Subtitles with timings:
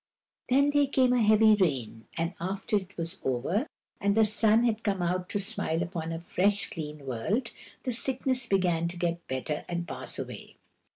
[0.49, 3.67] Then there came a heavy rain, and after it was over,
[3.99, 7.51] and the sun had come out to smile upon a fresh, clean world,
[7.83, 10.55] the sickness began to get better and pass away.